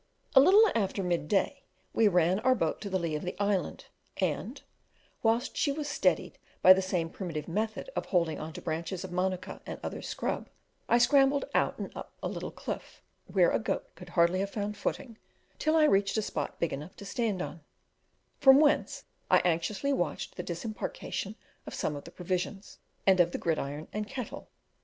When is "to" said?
2.81-2.89, 8.53-8.63, 16.95-17.05